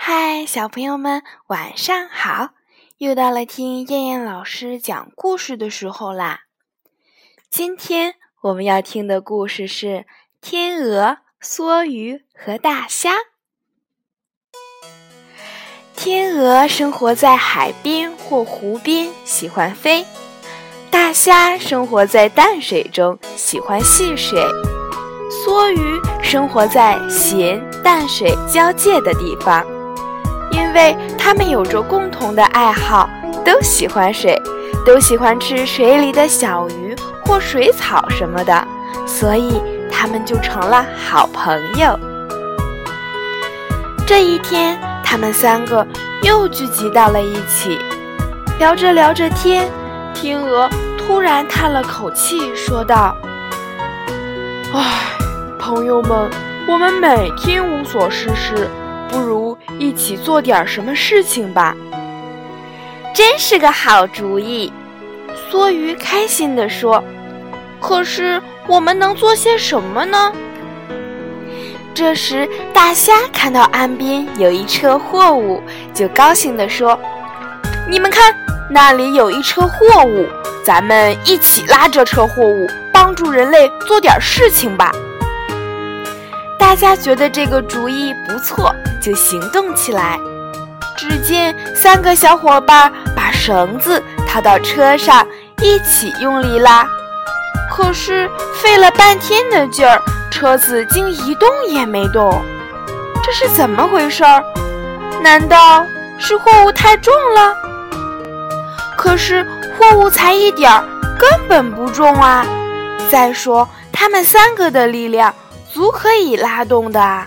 [0.00, 2.50] 嗨，小朋友们，晚上好！
[2.98, 6.42] 又到了听燕燕老师讲故事的时候啦。
[7.50, 9.86] 今天我们要听的故事是
[10.40, 13.10] 《天鹅、梭鱼和大虾》。
[15.96, 20.04] 天鹅生活在海边或湖边，喜欢飞；
[20.92, 24.38] 大虾生活在淡水中，喜欢戏水；
[25.28, 29.66] 梭鱼生活在咸淡水交界的地方。
[30.50, 33.08] 因为它们有着共同的爱好，
[33.44, 34.40] 都喜欢水，
[34.84, 36.94] 都喜欢吃水里的小鱼
[37.24, 38.66] 或水草什么的，
[39.06, 41.98] 所以它们就成了好朋友。
[44.06, 45.86] 这一天，他们三个
[46.22, 47.78] 又聚集到了一起，
[48.58, 49.68] 聊着聊着天，
[50.14, 53.14] 天鹅突然叹了口气，说道
[54.72, 54.82] ：“唉，
[55.58, 56.30] 朋友们，
[56.66, 58.68] 我们每天无所事事。”
[59.10, 61.74] 不如一起做点什么事情吧，
[63.14, 64.72] 真是个好主意。
[65.50, 67.02] 梭鱼开心地说
[67.80, 70.32] ：“可是我们能做些什么呢？”
[71.94, 75.62] 这时，大虾看到岸边有一车货物，
[75.94, 76.98] 就高兴地说
[77.90, 78.34] ：“你们看，
[78.70, 80.26] 那里有一车货物，
[80.64, 84.92] 咱们一起拉这车货物，帮助人类做点事情吧。”
[86.68, 90.20] 大家觉得这个主意不错，就行动起来。
[90.98, 95.26] 只见三个小伙伴把绳子套到车上，
[95.62, 96.86] 一起用力拉。
[97.70, 99.98] 可是费了半天的劲儿，
[100.30, 102.44] 车子竟一动也没动。
[103.24, 104.44] 这是怎么回事儿？
[105.22, 105.86] 难道
[106.18, 107.56] 是货物太重了？
[108.94, 109.42] 可是
[109.78, 110.84] 货物才一点儿，
[111.18, 112.44] 根本不重啊！
[113.10, 115.34] 再说他们三个的力量。
[115.72, 117.24] 足可以拉动的，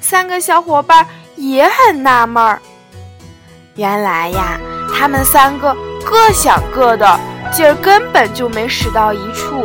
[0.00, 2.60] 三个小伙伴也很纳闷儿。
[3.74, 4.58] 原来呀，
[4.94, 5.74] 他们三个
[6.04, 7.18] 各想各的，
[7.50, 9.64] 劲儿根本就没使到一处。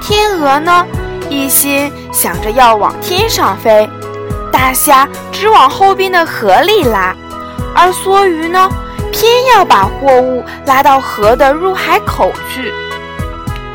[0.00, 0.84] 天鹅呢，
[1.30, 3.88] 一心想着要往天上飞；
[4.50, 7.14] 大虾只往后边的河里拉，
[7.74, 8.68] 而梭鱼呢，
[9.12, 12.74] 偏要把货物拉到河的入海口去。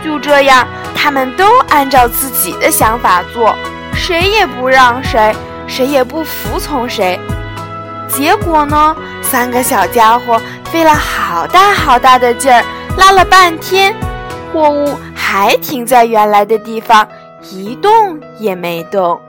[0.03, 0.68] 就这样。
[0.96, 3.56] 他们都按照自己的想法做，
[3.94, 5.36] 谁也不让谁，
[5.68, 7.20] 谁也不服从谁。
[8.08, 12.64] 结果呢，三个小家伙费了好大好大的劲儿，
[12.98, 13.94] 拉了半天，
[14.52, 17.08] 货物还停在原来的地方，
[17.52, 19.20] 一动也没动。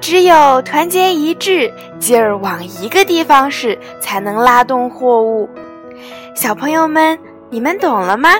[0.00, 5.48] 只有团结一致，劲儿往一个地方使，才能拉动货物。
[6.34, 7.18] 小朋友们，
[7.48, 8.30] 你们懂了吗？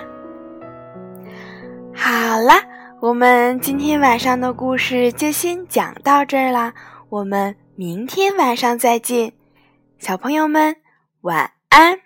[2.15, 2.63] 好啦，
[3.01, 6.73] 我们今天晚上的故事就先讲到这儿啦。
[7.09, 9.33] 我们明天晚上再见，
[9.99, 10.77] 小朋友们
[11.23, 11.99] 晚安。